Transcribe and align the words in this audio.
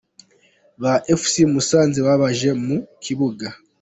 ba 0.81 0.93
Fc 1.21 1.33
Musanze 1.53 1.99
babanje 2.07 2.49
mu 2.65 2.77
kibuga. 3.03 3.47